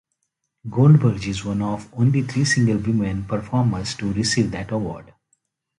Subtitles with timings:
[0.67, 5.13] Goldberg is one of only three single women performers to receive that award.